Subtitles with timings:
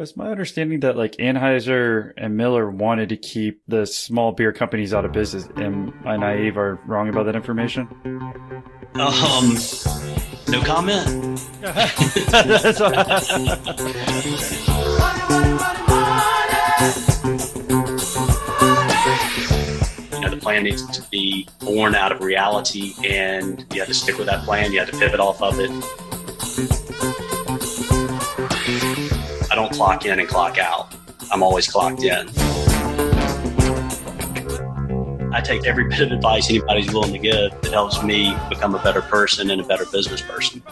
[0.00, 4.94] It's my understanding that like Anheuser and Miller wanted to keep the small beer companies
[4.94, 5.48] out of business.
[5.56, 7.88] Am I naive or wrong about that information?
[8.94, 9.56] Um,
[10.48, 11.40] no comment.
[11.60, 12.78] That's
[20.12, 23.94] you know, the plan needs to be born out of reality, and you have to
[23.94, 24.70] stick with that plan.
[24.72, 26.07] You have to pivot off of it.
[29.58, 30.94] Don't clock in and clock out.
[31.32, 32.28] I'm always clocked in.
[35.34, 38.82] I take every bit of advice anybody's willing to give that helps me become a
[38.84, 40.62] better person and a better business person.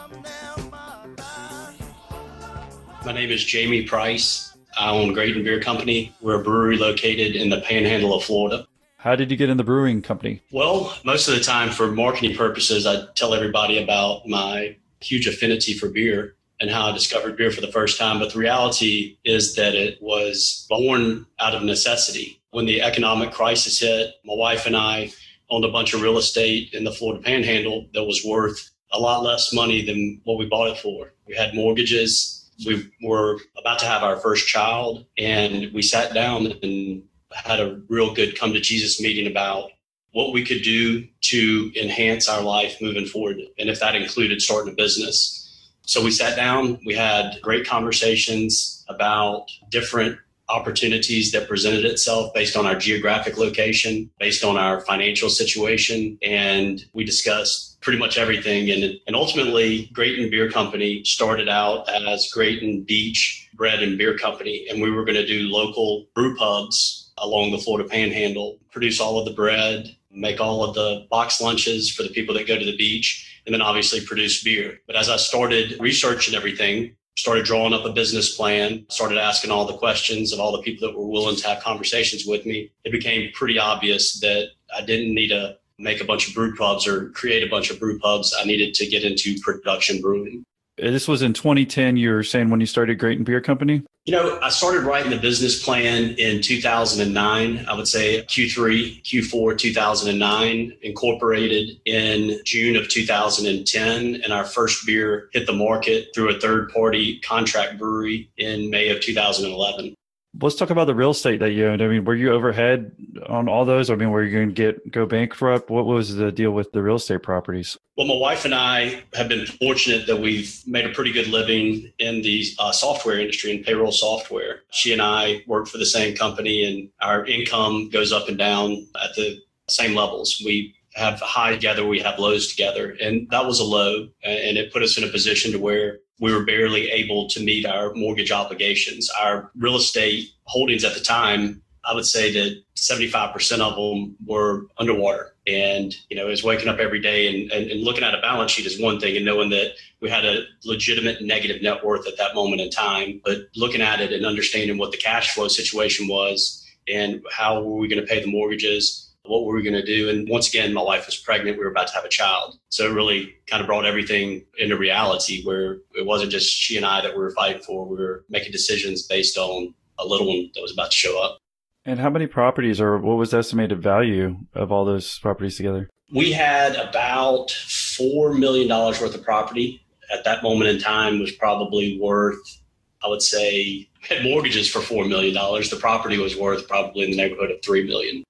[3.04, 4.56] My name is Jamey Price.
[4.78, 6.14] I own Grayton Beer Company.
[6.20, 8.68] We're a brewery located in the panhandle of Florida.
[8.98, 10.42] How did you get in the brewing company?
[10.52, 15.74] Well, most of the time for marketing purposes, I tell everybody about my huge affinity
[15.74, 18.18] for beer and how I discovered beer for the first time.
[18.18, 22.40] But the reality is that it was born out of necessity.
[22.50, 25.12] When the economic crisis hit, my wife and I
[25.50, 29.22] owned a bunch of real estate in the Florida Panhandle that was worth a lot
[29.22, 31.12] less money than what we bought it for.
[31.26, 32.50] We had mortgages.
[32.64, 37.80] We were about to have our first child, and we sat down and had a
[37.88, 39.70] real good come to Jesus meeting about
[40.12, 44.72] what we could do to enhance our life moving forward, and if that included starting
[44.72, 45.45] a business.
[45.86, 52.56] So we sat down, we had great conversations about different opportunities that presented itself based
[52.56, 58.68] on our geographic location, based on our financial situation, and we discussed pretty much everything.
[58.70, 64.66] And, and ultimately, Grayton Beer Company started out as Grayton Beach Bread and Beer Company,
[64.68, 69.20] and we were going to do local brew pubs along the Florida Panhandle, produce all
[69.20, 72.64] of the bread, make all of the box lunches for the people that go to
[72.64, 74.80] the beach and then obviously produce beer.
[74.86, 79.64] But as I started researching everything, started drawing up a business plan, started asking all
[79.64, 82.92] the questions of all the people that were willing to have conversations with me, it
[82.92, 87.10] became pretty obvious that I didn't need to make a bunch of brew pubs or
[87.10, 88.34] create a bunch of brew pubs.
[88.38, 90.44] I needed to get into production brewing.
[90.82, 91.96] Uh, this was in 2010.
[91.96, 93.82] You were saying when you started Grayton Beer Company?
[94.04, 97.66] You know, I started writing the business plan in 2009.
[97.66, 104.22] I would say Q3, Q4 2009, incorporated in June of 2010.
[104.22, 108.90] And our first beer hit the market through a third party contract brewery in May
[108.90, 109.94] of 2011
[110.40, 111.82] let's talk about the real estate that you owned.
[111.82, 112.92] I mean, were you overhead
[113.26, 113.90] on all those?
[113.90, 115.70] I mean, were you going to get go bankrupt?
[115.70, 117.78] What was the deal with the real estate properties?
[117.96, 121.92] Well, my wife and I have been fortunate that we've made a pretty good living
[121.98, 124.60] in the uh, software industry and payroll software.
[124.70, 128.86] She and I work for the same company, and our income goes up and down
[129.02, 130.42] at the same levels.
[130.44, 134.72] We have high together, we have lows together, and that was a low, and it
[134.72, 138.32] put us in a position to where we were barely able to meet our mortgage
[138.32, 139.10] obligations.
[139.20, 144.66] Our real estate holdings at the time, I would say that 75% of them were
[144.78, 145.34] underwater.
[145.46, 148.50] And, you know, was waking up every day and, and, and, looking at a balance
[148.50, 152.18] sheet is one thing and knowing that we had a legitimate negative net worth at
[152.18, 153.20] that moment in time.
[153.24, 157.76] But looking at it and understanding what the cash flow situation was and how were
[157.76, 160.08] we going to pay the mortgages what were we going to do?
[160.08, 161.58] And once again, my wife was pregnant.
[161.58, 162.58] We were about to have a child.
[162.68, 166.86] So it really kind of brought everything into reality where it wasn't just she and
[166.86, 167.86] I that we were fighting for.
[167.86, 171.38] We were making decisions based on a little one that was about to show up.
[171.84, 175.88] And how many properties or what was the estimated value of all those properties together?
[176.12, 181.98] We had about $4 million worth of property at that moment in time was probably
[182.00, 182.60] worth,
[183.04, 185.34] I would say, had mortgages for $4 million.
[185.34, 188.24] The property was worth probably in the neighborhood of $3 million.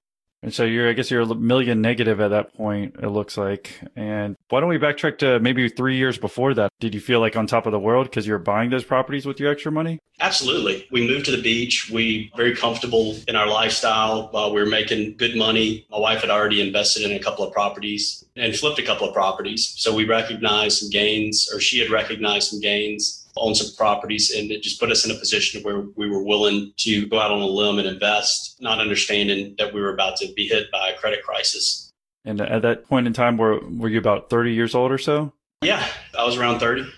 [0.46, 3.80] And so you're, I guess you're a million negative at that point, it looks like.
[3.96, 6.70] And why don't we backtrack to maybe three years before that?
[6.78, 9.40] Did you feel like on top of the world because you're buying those properties with
[9.40, 9.98] your extra money?
[10.20, 10.86] Absolutely.
[10.92, 11.90] We moved to the beach.
[11.90, 14.30] We very comfortable in our lifestyle.
[14.32, 15.84] Uh, we were making good money.
[15.90, 19.12] My wife had already invested in a couple of properties and flipped a couple of
[19.12, 19.74] properties.
[19.76, 24.50] So we recognized some gains, or she had recognized some gains own some properties and
[24.50, 27.40] it just put us in a position where we were willing to go out on
[27.40, 30.96] a limb and invest, not understanding that we were about to be hit by a
[30.98, 31.90] credit crisis.
[32.24, 35.32] And at that point in time, were, were you about 30 years old or so?
[35.62, 35.86] Yeah,
[36.18, 36.90] I was around 30.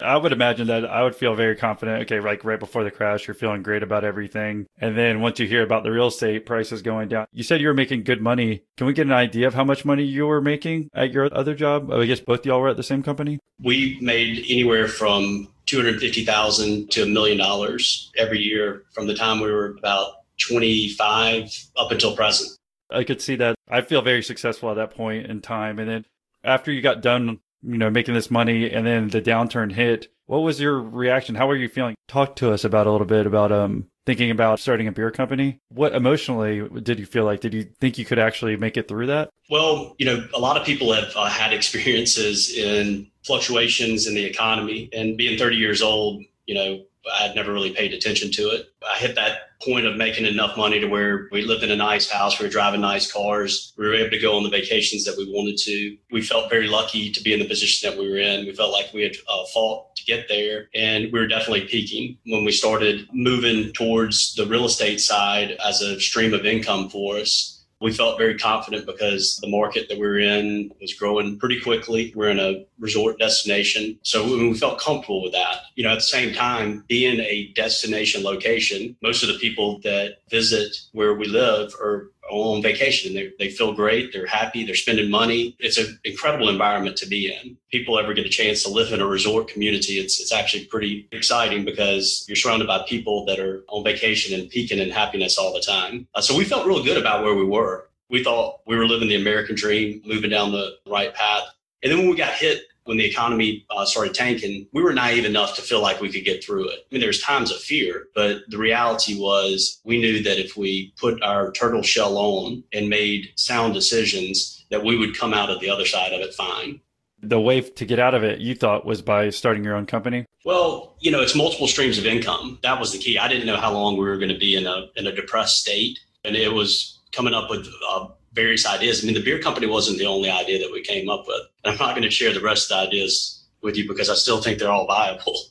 [0.00, 2.02] I would imagine that I would feel very confident.
[2.02, 4.66] Okay, like right before the crash, you're feeling great about everything.
[4.78, 7.68] And then once you hear about the real estate prices going down, you said you
[7.68, 8.64] were making good money.
[8.76, 11.54] Can we get an idea of how much money you were making at your other
[11.54, 11.92] job?
[11.92, 13.38] I guess both y'all were at the same company.
[13.62, 19.50] We made anywhere from 250,000 to a million dollars every year from the time we
[19.50, 22.50] were about 25 up until present.
[22.90, 23.54] I could see that.
[23.68, 25.78] I feel very successful at that point in time.
[25.78, 26.04] And then
[26.44, 30.08] after you got done you know, making this money and then the downturn hit.
[30.26, 31.34] What was your reaction?
[31.34, 31.94] How were you feeling?
[32.08, 35.60] Talk to us about a little bit about um thinking about starting a beer company.
[35.68, 37.40] What emotionally did you feel like?
[37.40, 39.30] Did you think you could actually make it through that?
[39.50, 44.24] Well, you know, a lot of people have uh, had experiences in fluctuations in the
[44.24, 46.84] economy and being 30 years old, you know,
[47.20, 48.66] I'd never really paid attention to it.
[48.82, 52.08] I hit that point of making enough money to where we lived in a nice
[52.08, 55.16] house, we were driving nice cars, we were able to go on the vacations that
[55.16, 55.96] we wanted to.
[56.10, 58.46] We felt very lucky to be in the position that we were in.
[58.46, 62.44] We felt like we had uh, fought get there, and we were definitely peaking when
[62.44, 67.54] we started moving towards the real estate side as a stream of income for us
[67.84, 72.14] we felt very confident because the market that we were in was growing pretty quickly.
[72.16, 73.98] We're in a resort destination.
[74.02, 75.64] So we felt comfortable with that.
[75.74, 80.18] You know, at the same time, being a destination location, most of the people that
[80.30, 84.12] visit where we live are on vacation and they, they feel great.
[84.12, 84.64] They're happy.
[84.64, 85.56] They're spending money.
[85.58, 87.56] It's an incredible environment to be in.
[87.70, 89.94] People ever get a chance to live in a resort community.
[89.94, 94.48] It's, it's actually pretty exciting because you're surrounded by people that are on vacation and
[94.50, 96.06] peaking in happiness all the time.
[96.14, 97.88] Uh, so we felt real good about where we were.
[98.10, 101.44] We thought we were living the American dream, moving down the right path.
[101.82, 105.24] And then when we got hit when the economy uh, started tanking, we were naive
[105.24, 106.80] enough to feel like we could get through it.
[106.80, 110.92] I mean, there's times of fear, but the reality was we knew that if we
[110.98, 115.60] put our turtle shell on and made sound decisions, that we would come out of
[115.60, 116.80] the other side of it fine.
[117.22, 120.26] The way to get out of it, you thought, was by starting your own company?
[120.44, 122.58] Well, you know, it's multiple streams of income.
[122.62, 123.18] That was the key.
[123.18, 125.60] I didn't know how long we were going to be in a in a depressed
[125.60, 129.02] state, and it was coming up with uh, various ideas.
[129.02, 131.42] I mean, the beer company wasn't the only idea that we came up with.
[131.64, 134.14] And I'm not going to share the rest of the ideas with you because I
[134.14, 135.36] still think they're all viable.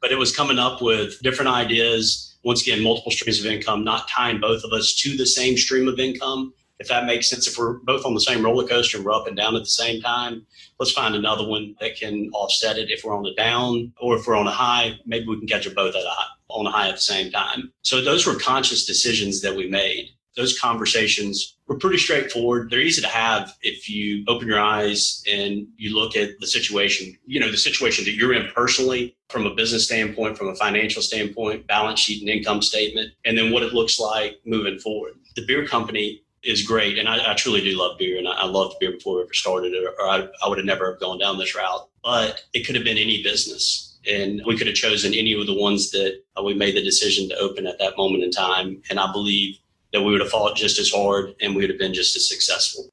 [0.00, 2.36] But it was coming up with different ideas.
[2.44, 5.88] Once again, multiple streams of income, not tying both of us to the same stream
[5.88, 6.54] of income.
[6.78, 9.26] If that makes sense, if we're both on the same roller coaster and we're up
[9.26, 10.46] and down at the same time,
[10.78, 12.92] let's find another one that can offset it.
[12.92, 15.64] If we're on the down or if we're on a high, maybe we can catch
[15.64, 17.72] them both at a high, on a high at the same time.
[17.82, 22.70] So those were conscious decisions that we made those conversations were pretty straightforward.
[22.70, 27.18] They're easy to have if you open your eyes and you look at the situation,
[27.26, 31.02] you know, the situation that you're in personally from a business standpoint, from a financial
[31.02, 35.14] standpoint, balance sheet and income statement, and then what it looks like moving forward.
[35.34, 36.98] The beer company is great.
[36.98, 39.34] And I, I truly do love beer and I, I loved beer before we ever
[39.34, 41.88] started it, or I, I would have never have gone down this route.
[42.04, 45.60] But it could have been any business and we could have chosen any of the
[45.60, 48.80] ones that uh, we made the decision to open at that moment in time.
[48.88, 49.58] And I believe
[49.92, 52.28] that we would have fought just as hard and we would have been just as
[52.28, 52.90] successful.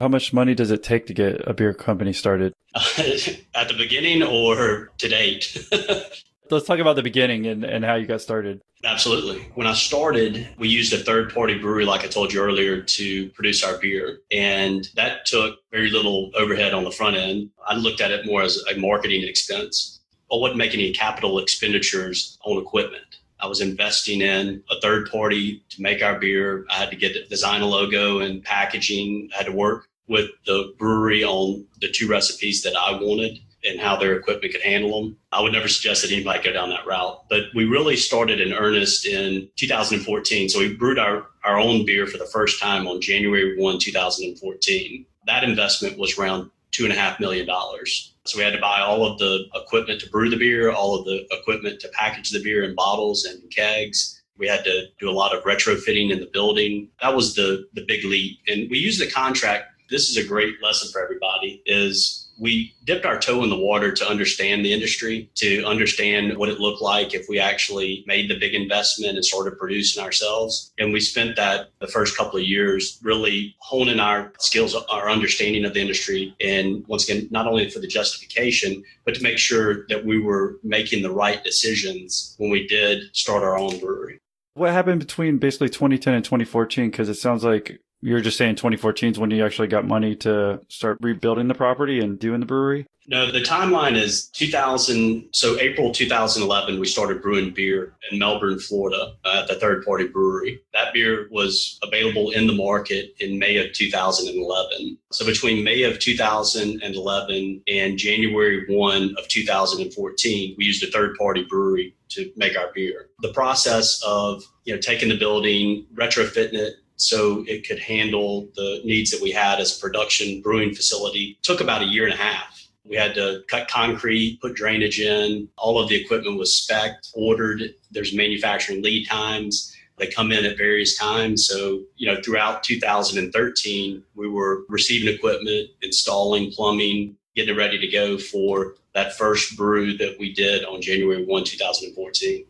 [0.00, 2.52] How much money does it take to get a beer company started?
[2.74, 5.56] At the beginning or to date?
[6.50, 8.60] Let's talk about the beginning and, and how you got started.
[8.84, 9.40] Absolutely.
[9.54, 13.28] When I started, we used a third party brewery, like I told you earlier, to
[13.30, 14.20] produce our beer.
[14.30, 17.50] And that took very little overhead on the front end.
[17.66, 20.00] I looked at it more as a marketing expense.
[20.32, 23.17] I wouldn't make any capital expenditures on equipment.
[23.40, 26.66] I was investing in a third party to make our beer.
[26.70, 29.30] I had to get design a logo and packaging.
[29.34, 33.80] I had to work with the brewery on the two recipes that I wanted and
[33.80, 35.16] how their equipment could handle them.
[35.32, 37.28] I would never suggest that anybody go down that route.
[37.28, 40.48] But we really started in earnest in 2014.
[40.48, 45.06] So we brewed our, our own beer for the first time on January 1, 2014.
[45.26, 48.14] That investment was around two and a half million dollars.
[48.28, 51.06] So we had to buy all of the equipment to brew the beer, all of
[51.06, 54.22] the equipment to package the beer in bottles and kegs.
[54.36, 56.90] We had to do a lot of retrofitting in the building.
[57.00, 58.38] That was the the big leap.
[58.46, 59.64] And we used the contract.
[59.88, 63.92] This is a great lesson for everybody is we dipped our toe in the water
[63.92, 68.38] to understand the industry, to understand what it looked like if we actually made the
[68.38, 70.72] big investment and started producing ourselves.
[70.78, 75.64] And we spent that the first couple of years really honing our skills, our understanding
[75.64, 76.34] of the industry.
[76.40, 80.58] And once again, not only for the justification, but to make sure that we were
[80.62, 84.18] making the right decisions when we did start our own brewery.
[84.54, 86.90] What happened between basically 2010 and 2014?
[86.90, 90.60] Because it sounds like you're just saying 2014 is when you actually got money to
[90.68, 92.86] start rebuilding the property and doing the brewery?
[93.10, 95.30] No, the timeline is 2000.
[95.32, 100.06] So April 2011, we started brewing beer in Melbourne, Florida, uh, at the third party
[100.06, 100.60] brewery.
[100.74, 104.98] That beer was available in the market in May of 2011.
[105.10, 111.44] So between May of 2011 and January 1 of 2014, we used a third party
[111.48, 113.08] brewery to make our beer.
[113.20, 118.80] The process of you know taking the building, retrofitting it, so it could handle the
[118.84, 121.36] needs that we had as a production brewing facility.
[121.38, 122.66] It took about a year and a half.
[122.84, 125.48] We had to cut concrete, put drainage in.
[125.56, 127.74] All of the equipment was spec ordered.
[127.90, 129.74] There's manufacturing lead times.
[129.98, 131.46] They come in at various times.
[131.46, 138.16] So, you know, throughout 2013, we were receiving equipment, installing plumbing, getting ready to go
[138.16, 142.44] for that first brew that we did on January 1, 2014.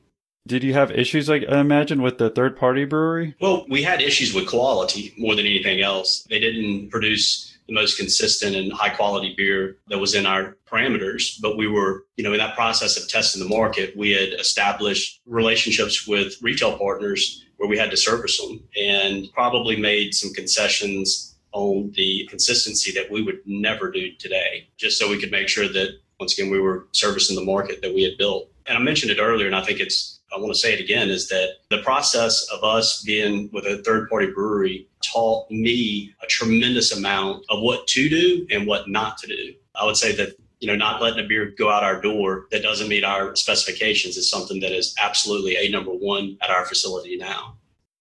[0.49, 3.35] Did you have issues, I imagine, with the third party brewery?
[3.39, 6.23] Well, we had issues with quality more than anything else.
[6.31, 11.39] They didn't produce the most consistent and high quality beer that was in our parameters.
[11.43, 15.21] But we were, you know, in that process of testing the market, we had established
[15.27, 21.37] relationships with retail partners where we had to service them and probably made some concessions
[21.53, 25.69] on the consistency that we would never do today, just so we could make sure
[25.69, 28.51] that once again we were servicing the market that we had built.
[28.67, 31.09] And I mentioned it earlier, and I think it's I want to say it again
[31.09, 36.27] is that the process of us being with a third party brewery taught me a
[36.27, 39.55] tremendous amount of what to do and what not to do.
[39.75, 42.63] I would say that you know, not letting a beer go out our door that
[42.63, 47.17] doesn't meet our specifications is something that is absolutely a number one at our facility
[47.17, 47.57] now.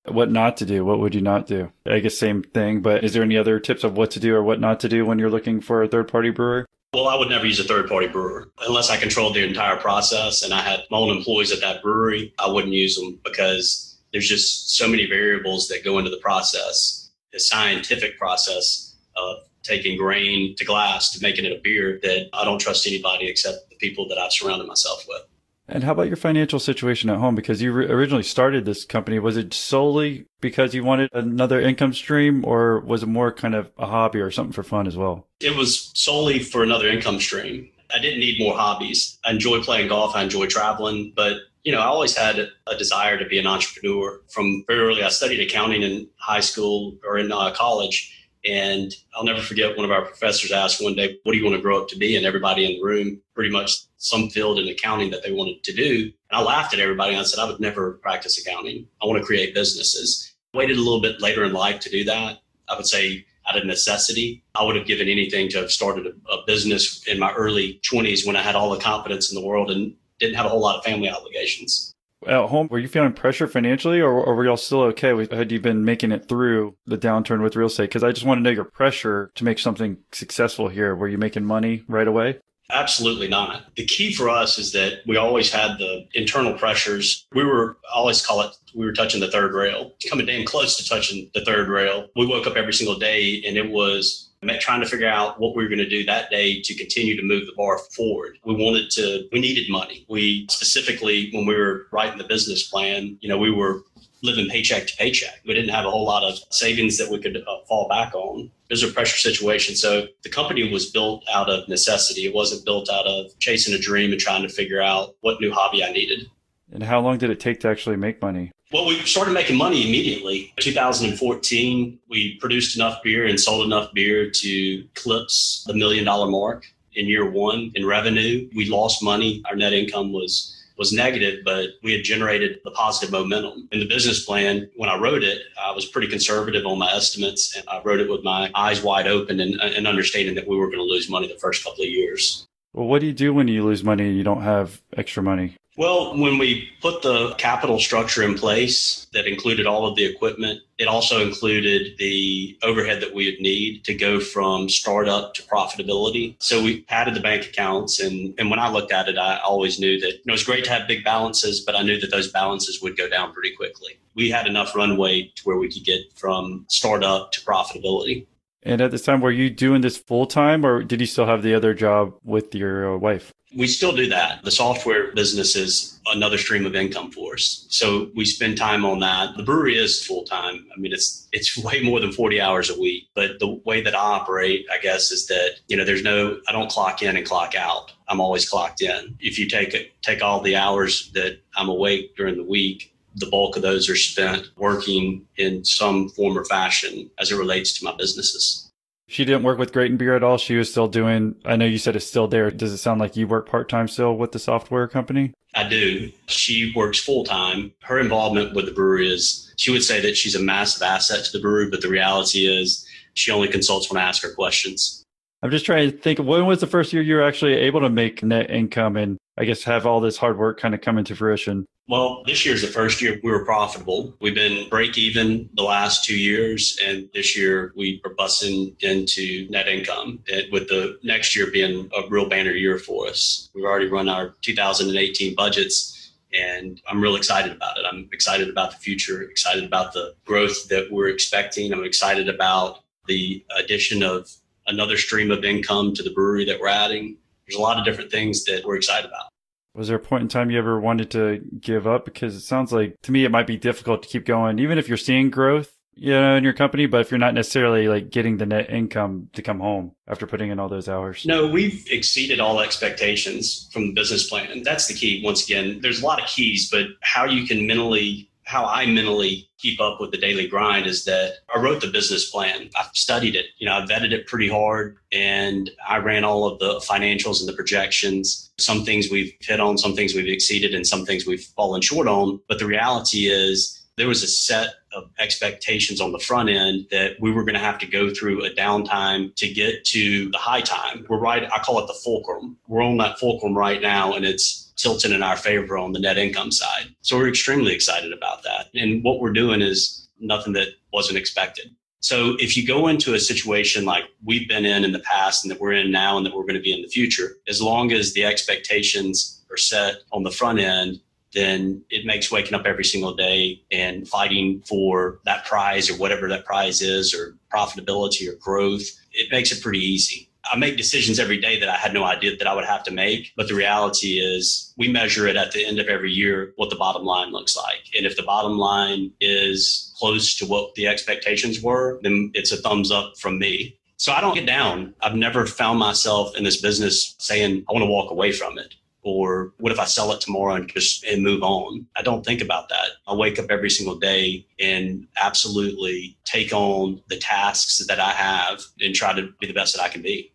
[0.05, 0.85] What not to do?
[0.85, 1.71] What would you not do?
[1.85, 4.41] I guess same thing, but is there any other tips of what to do or
[4.41, 6.65] what not to do when you're looking for a third party brewer?
[6.93, 10.41] Well, I would never use a third party brewer unless I controlled the entire process
[10.41, 12.33] and I had my own employees at that brewery.
[12.39, 17.11] I wouldn't use them because there's just so many variables that go into the process,
[17.33, 22.45] the scientific process of taking grain to glass to making it a beer that I
[22.45, 25.23] don't trust anybody except the people that I've surrounded myself with.
[25.69, 27.35] And how about your financial situation at home?
[27.35, 29.19] Because you originally started this company.
[29.19, 33.69] Was it solely because you wanted another income stream, or was it more kind of
[33.77, 35.27] a hobby or something for fun as well?
[35.41, 37.69] It was solely for another income stream.
[37.93, 39.17] I didn't need more hobbies.
[39.25, 40.15] I enjoy playing golf.
[40.15, 44.21] I enjoy traveling, but you know, I always had a desire to be an entrepreneur
[44.29, 45.03] from very early.
[45.03, 48.16] I studied accounting in high school or in uh, college
[48.47, 51.55] and I'll never forget one of our professors asked one day, What do you want
[51.55, 52.15] to grow up to be?
[52.15, 55.73] And everybody in the room, pretty much some field in accounting that they wanted to
[55.73, 56.11] do.
[56.29, 58.87] And I laughed at everybody and I said, I would never practice accounting.
[59.01, 60.33] I want to create businesses.
[60.53, 62.39] Waited a little bit later in life to do that.
[62.69, 64.43] I would say out of necessity.
[64.55, 68.25] I would have given anything to have started a, a business in my early 20s
[68.25, 70.77] when I had all the confidence in the world and didn't have a whole lot
[70.77, 71.95] of family obligations
[72.25, 75.13] at home, were you feeling pressure financially or, or were y'all still okay?
[75.13, 77.89] With, had you been making it through the downturn with real estate?
[77.89, 80.95] Because I just want to know your pressure to make something successful here.
[80.95, 82.39] Were you making money right away?
[82.69, 83.63] Absolutely not.
[83.75, 87.25] The key for us is that we always had the internal pressures.
[87.33, 90.75] We were, I always call it, we were touching the third rail, coming damn close
[90.77, 92.07] to touching the third rail.
[92.17, 94.26] We woke up every single day and it was
[94.59, 97.23] trying to figure out what we were going to do that day to continue to
[97.23, 98.37] move the bar forward.
[98.45, 100.05] We wanted to, we needed money.
[100.09, 103.81] We specifically, when we were writing the business plan, you know, we were
[104.23, 105.41] living paycheck to paycheck.
[105.45, 108.51] We didn't have a whole lot of savings that we could uh, fall back on.
[108.69, 109.75] It was a pressure situation.
[109.75, 112.25] So the company was built out of necessity.
[112.25, 115.51] It wasn't built out of chasing a dream and trying to figure out what new
[115.51, 116.29] hobby I needed.
[116.71, 118.51] And how long did it take to actually make money?
[118.71, 120.53] Well, we started making money immediately.
[120.59, 126.65] 2014, we produced enough beer and sold enough beer to eclipse the million dollar mark
[126.93, 128.49] in year one in revenue.
[128.55, 129.41] We lost money.
[129.49, 133.67] Our net income was was negative, but we had generated the positive momentum.
[133.71, 137.55] In the business plan, when I wrote it, I was pretty conservative on my estimates
[137.55, 140.67] and I wrote it with my eyes wide open and, and understanding that we were
[140.67, 142.45] going to lose money the first couple of years.
[142.73, 145.55] Well, what do you do when you lose money and you don't have extra money?
[145.77, 150.61] Well, when we put the capital structure in place that included all of the equipment,
[150.79, 156.35] it also included the overhead that we would need to go from startup to profitability.
[156.39, 157.99] So we padded the bank accounts.
[157.99, 160.43] And, and when I looked at it, I always knew that you know, it was
[160.43, 163.55] great to have big balances, but I knew that those balances would go down pretty
[163.55, 163.99] quickly.
[164.15, 168.25] We had enough runway to where we could get from startup to profitability.
[168.63, 171.43] And at this time, were you doing this full time or did you still have
[171.43, 173.31] the other job with your uh, wife?
[173.57, 174.43] We still do that.
[174.43, 177.65] The software business is another stream of income for us.
[177.69, 179.35] So we spend time on that.
[179.35, 180.67] The brewery is full time.
[180.75, 183.09] I mean, it's it's way more than 40 hours a week.
[183.15, 186.51] But the way that I operate, I guess, is that, you know, there's no I
[186.51, 187.91] don't clock in and clock out.
[188.07, 189.17] I'm always clocked in.
[189.19, 193.55] If you take take all the hours that I'm awake during the week, the bulk
[193.55, 197.95] of those are spent working in some form or fashion as it relates to my
[197.97, 198.66] businesses.
[199.09, 200.37] She didn't work with Grayton Beer at all.
[200.37, 202.51] She was still doing, I know you said it's still there.
[202.51, 205.33] Does it sound like you work part time still with the software company?
[205.55, 206.11] I do.
[206.27, 207.71] She works full time.
[207.83, 211.31] Her involvement with the brewery is, she would say that she's a massive asset to
[211.31, 215.03] the brewery, but the reality is she only consults when I ask her questions.
[215.41, 217.89] I'm just trying to think when was the first year you were actually able to
[217.89, 221.15] make net income and I guess have all this hard work kind of come into
[221.15, 221.65] fruition?
[221.89, 224.13] Well, this year is the first year we were profitable.
[224.19, 229.47] We've been break even the last two years, and this year we are busting into
[229.49, 230.19] net income.
[230.51, 234.33] with the next year being a real banner year for us, we've already run our
[234.41, 237.85] 2018 budgets, and I'm real excited about it.
[237.89, 241.71] I'm excited about the future, excited about the growth that we're expecting.
[241.71, 244.29] I'm excited about the addition of
[244.65, 247.17] another stream of income to the brewery that we're adding.
[247.47, 249.27] There's a lot of different things that we're excited about.
[249.73, 252.03] Was there a point in time you ever wanted to give up?
[252.03, 254.87] Because it sounds like to me it might be difficult to keep going, even if
[254.87, 258.37] you're seeing growth, you know, in your company, but if you're not necessarily like getting
[258.37, 261.25] the net income to come home after putting in all those hours.
[261.25, 264.51] No, we've exceeded all expectations from the business plan.
[264.51, 265.21] And that's the key.
[265.23, 269.49] Once again, there's a lot of keys, but how you can mentally how I mentally
[269.57, 272.69] keep up with the daily grind is that I wrote the business plan.
[272.79, 276.57] I've studied it, you know, I vetted it pretty hard and I ran all of
[276.59, 278.49] the financials and the projections.
[278.57, 282.07] Some things we've hit on, some things we've exceeded, and some things we've fallen short
[282.07, 282.39] on.
[282.47, 287.17] But the reality is there was a set of expectations on the front end that
[287.19, 290.61] we were going to have to go through a downtime to get to the high
[290.61, 291.05] time.
[291.09, 292.55] We're right, I call it the fulcrum.
[292.67, 296.17] We're on that fulcrum right now, and it's tilting in our favor on the net
[296.17, 296.95] income side.
[297.01, 298.67] So we're extremely excited about that.
[298.73, 301.75] And what we're doing is nothing that wasn't expected.
[301.99, 305.51] So if you go into a situation like we've been in in the past and
[305.51, 307.91] that we're in now and that we're going to be in the future, as long
[307.91, 310.99] as the expectations are set on the front end,
[311.33, 316.27] then it makes waking up every single day and fighting for that prize or whatever
[316.29, 320.26] that prize is or profitability or growth, it makes it pretty easy.
[320.51, 322.91] I make decisions every day that I had no idea that I would have to
[322.91, 323.33] make.
[323.35, 326.75] But the reality is, we measure it at the end of every year what the
[326.75, 327.89] bottom line looks like.
[327.95, 332.57] And if the bottom line is close to what the expectations were, then it's a
[332.57, 333.77] thumbs up from me.
[333.97, 334.93] So I don't get down.
[335.01, 338.75] I've never found myself in this business saying, I want to walk away from it
[339.07, 341.87] or what if I sell it tomorrow and just and move on?
[341.95, 342.89] I don't think about that.
[343.07, 348.61] I wake up every single day and absolutely take on the tasks that I have
[348.81, 350.33] and try to be the best that I can be.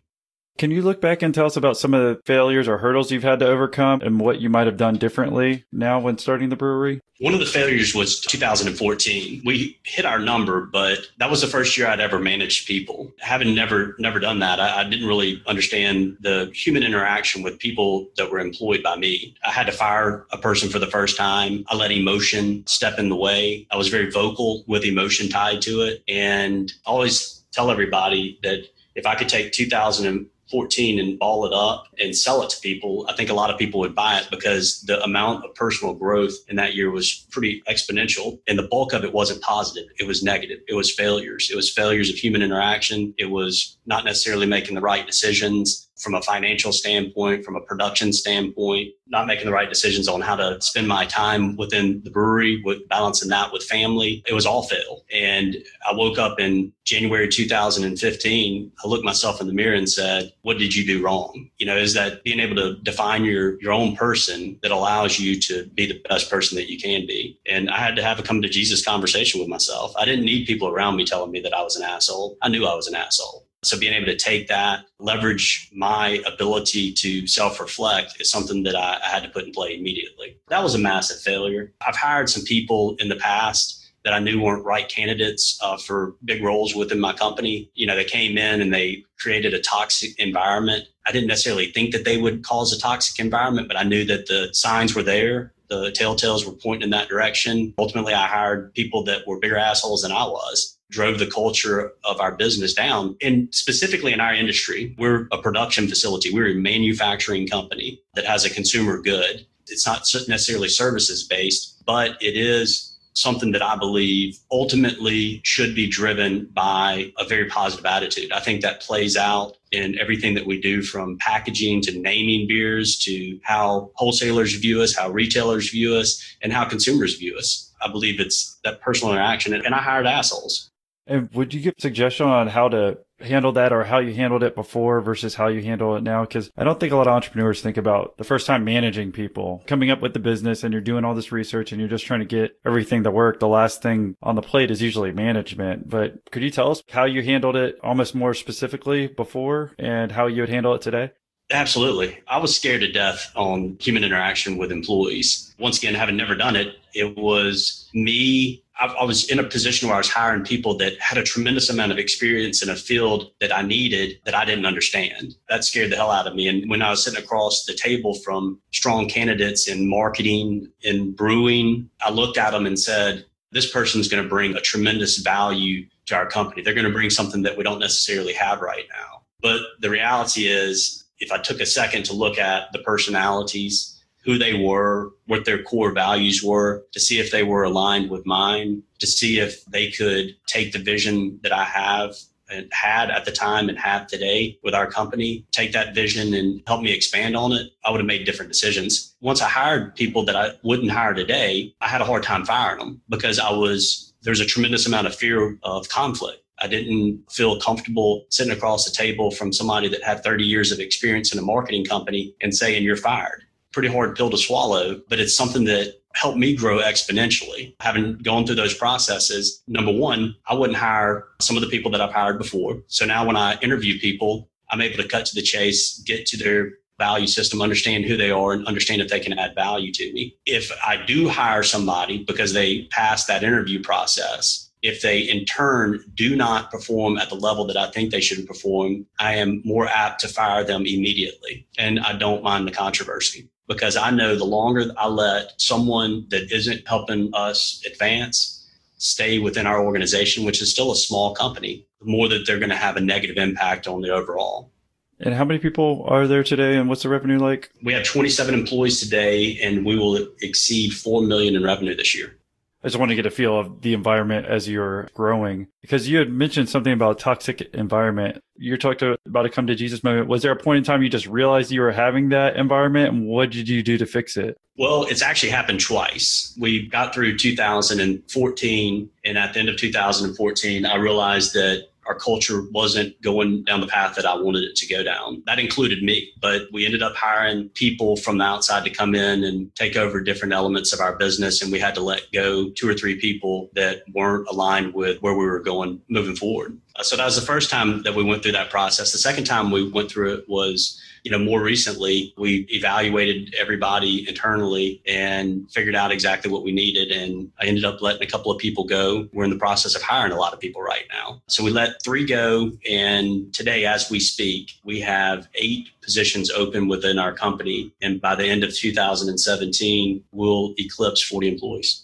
[0.59, 3.23] Can you look back and tell us about some of the failures or hurdles you've
[3.23, 7.01] had to overcome and what you might have done differently now when starting the brewery?
[7.19, 9.41] One of the failures was 2014.
[9.45, 13.11] We hit our number, but that was the first year I'd ever managed people.
[13.19, 18.09] Having never never done that, I, I didn't really understand the human interaction with people
[18.17, 19.35] that were employed by me.
[19.45, 21.65] I had to fire a person for the first time.
[21.67, 23.67] I let emotion step in the way.
[23.71, 29.05] I was very vocal with emotion tied to it, and always tell everybody that if
[29.07, 33.15] I could take 2000 14 and ball it up and sell it to people, I
[33.15, 36.57] think a lot of people would buy it because the amount of personal growth in
[36.57, 38.39] that year was pretty exponential.
[38.47, 40.59] And the bulk of it wasn't positive, it was negative.
[40.67, 41.49] It was failures.
[41.51, 43.15] It was failures of human interaction.
[43.17, 48.11] It was not necessarily making the right decisions from a financial standpoint, from a production
[48.11, 52.61] standpoint, not making the right decisions on how to spend my time within the brewery,
[52.63, 54.23] with balancing that with family.
[54.27, 55.03] It was all fail.
[55.13, 58.71] And I woke up in January 2015.
[58.83, 61.49] I looked myself in the mirror and said, what did you do wrong?
[61.57, 65.39] You know, is that being able to define your, your own person that allows you
[65.41, 67.39] to be the best person that you can be.
[67.45, 69.93] And I had to have a come to Jesus conversation with myself.
[69.97, 72.37] I didn't need people around me telling me that I was an asshole.
[72.41, 73.45] I knew I was an asshole.
[73.65, 78.75] So being able to take that, leverage my ability to self reflect is something that
[78.75, 80.37] I, I, had to put in play immediately.
[80.49, 81.71] That was a massive failure.
[81.85, 86.15] I've hired some people in the past that I knew weren't right candidates uh, for
[86.25, 87.71] big roles within my company.
[87.73, 90.87] You know, they came in and they created a toxic environment.
[91.07, 94.27] I didn't necessarily think that they would cause a toxic environment, but I knew that
[94.27, 95.53] the signs were there.
[95.69, 97.73] The telltales were pointing in that direction.
[97.77, 102.19] Ultimately, I hired people that were bigger assholes than I was drove the culture of
[102.19, 103.15] our business down.
[103.21, 106.33] And specifically in our industry, we're a production facility.
[106.33, 109.45] We're a manufacturing company that has a consumer good.
[109.67, 115.87] It's not necessarily services based, but it is something that I believe ultimately should be
[115.87, 118.31] driven by a very positive attitude.
[118.31, 122.97] I think that plays out in everything that we do from packaging to naming beers
[122.99, 127.71] to how wholesalers view us, how retailers view us, and how consumers view us.
[127.81, 129.53] I believe it's that personal interaction.
[129.53, 130.71] And I hired assholes.
[131.05, 134.55] And would you give suggestion on how to handle that or how you handled it
[134.55, 136.21] before versus how you handle it now?
[136.21, 139.63] Because I don't think a lot of entrepreneurs think about the first time managing people,
[139.67, 142.21] coming up with the business and you're doing all this research and you're just trying
[142.21, 143.39] to get everything to work.
[143.39, 145.89] The last thing on the plate is usually management.
[145.89, 150.27] But could you tell us how you handled it almost more specifically before and how
[150.27, 151.11] you would handle it today?
[151.51, 152.17] Absolutely.
[152.27, 155.53] I was scared to death on human interaction with employees.
[155.59, 158.62] Once again, having never done it, it was me.
[158.79, 161.91] I, was in a position where I was hiring people that had a tremendous amount
[161.91, 165.35] of experience in a field that I needed that I didn't understand.
[165.47, 166.47] That scared the hell out of me.
[166.47, 171.89] And when I was sitting across the table from strong candidates in marketing and brewing,
[172.01, 176.15] I looked at them and said, this person's going to bring a tremendous value to
[176.15, 176.63] our company.
[176.63, 179.21] They're going to bring something that we don't necessarily have right now.
[179.41, 183.92] But the reality is, if I took a second to look at the personalities,
[184.23, 188.25] who they were, what their core values were, to see if they were aligned with
[188.25, 192.15] mine, to see if they could take the vision that I have
[192.49, 196.61] and had at the time and have today with our company, take that vision and
[196.67, 199.15] help me expand on it, I would have made different decisions.
[199.21, 202.79] Once I hired people that I wouldn't hire today, I had a hard time firing
[202.79, 206.39] them because I was, there's a tremendous amount of fear of conflict.
[206.59, 210.79] I didn't feel comfortable sitting across the table from somebody that had 30 years of
[210.79, 213.43] experience in a marketing company and saying you're fired.
[213.73, 217.75] Pretty hard pill to swallow, but it's something that helped me grow exponentially.
[217.79, 222.01] Having gone through those processes, number one, I wouldn't hire some of the people that
[222.01, 222.81] I've hired before.
[222.87, 226.37] So now when I interview people, I'm able to cut to the chase, get to
[226.37, 230.13] their value system, understand who they are, and understand if they can add value to
[230.13, 230.37] me.
[230.45, 236.03] If I do hire somebody because they pass that interview process, if they in turn
[236.13, 239.87] do not perform at the level that I think they should perform, I am more
[239.87, 241.65] apt to fire them immediately.
[241.77, 246.51] And I don't mind the controversy because I know the longer I let someone that
[246.51, 252.05] isn't helping us advance stay within our organization, which is still a small company, the
[252.05, 254.71] more that they're going to have a negative impact on the overall.
[255.19, 257.71] And how many people are there today and what's the revenue like?
[257.83, 262.35] We have 27 employees today and we will exceed 4 million in revenue this year.
[262.83, 266.17] I just want to get a feel of the environment as you're growing because you
[266.17, 268.43] had mentioned something about toxic environment.
[268.57, 270.27] You talked about a come to Jesus moment.
[270.27, 273.25] Was there a point in time you just realized you were having that environment and
[273.25, 274.57] what did you do to fix it?
[274.77, 276.57] Well, it's actually happened twice.
[276.59, 282.63] We got through 2014 and at the end of 2014, I realized that our culture
[282.71, 285.43] wasn't going down the path that I wanted it to go down.
[285.45, 289.43] That included me, but we ended up hiring people from the outside to come in
[289.43, 291.61] and take over different elements of our business.
[291.61, 295.33] And we had to let go two or three people that weren't aligned with where
[295.33, 296.77] we were going moving forward.
[296.95, 299.11] Uh, so that was the first time that we went through that process.
[299.11, 304.27] The second time we went through it was you know, more recently, we evaluated everybody
[304.27, 307.11] internally and figured out exactly what we needed.
[307.11, 309.27] And I ended up letting a couple of people go.
[309.31, 311.41] We're in the process of hiring a lot of people right now.
[311.47, 312.71] So we let three go.
[312.89, 317.93] And today, as we speak, we have eight positions open within our company.
[318.01, 322.03] And by the end of 2017, we'll eclipse 40 employees.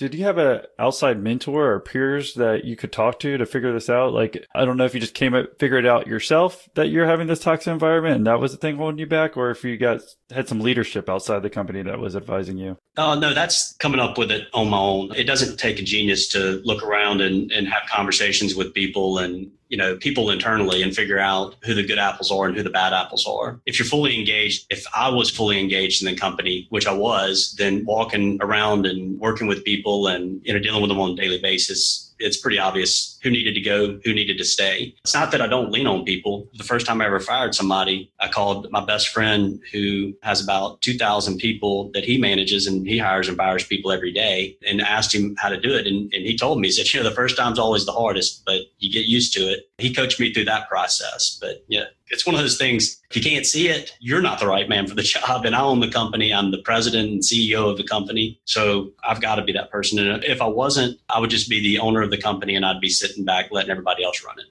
[0.00, 3.70] Did you have an outside mentor or peers that you could talk to to figure
[3.70, 4.14] this out?
[4.14, 7.04] Like, I don't know if you just came up, figured it out yourself that you're
[7.04, 9.76] having this toxic environment and that was the thing holding you back, or if you
[9.76, 12.78] got had some leadership outside the company that was advising you.
[12.96, 15.14] Oh no, that's coming up with it on my own.
[15.14, 19.52] It doesn't take a genius to look around and, and have conversations with people and
[19.70, 22.70] you know people internally and figure out who the good apples are and who the
[22.70, 23.58] bad apples are.
[23.64, 27.54] If you're fully engaged if i was fully engaged in the company which i was
[27.56, 31.14] then walking around and working with people and you know dealing with them on a
[31.14, 34.94] daily basis it's pretty obvious who needed to go, who needed to stay.
[35.02, 36.48] It's not that I don't lean on people.
[36.54, 40.80] The first time I ever fired somebody, I called my best friend who has about
[40.82, 45.14] 2,000 people that he manages and he hires and fires people every day and asked
[45.14, 45.86] him how to do it.
[45.86, 48.44] And, and he told me, he said, you know, the first time's always the hardest,
[48.44, 49.68] but you get used to it.
[49.78, 51.38] He coached me through that process.
[51.40, 53.00] But yeah, it's one of those things.
[53.10, 55.44] If you can't see it, you're not the right man for the job.
[55.44, 56.34] And I own the company.
[56.34, 58.40] I'm the president and CEO of the company.
[58.44, 59.98] So I've got to be that person.
[59.98, 62.80] And if I wasn't, I would just be the owner of the company and I'd
[62.80, 64.46] be sitting back letting everybody else run it.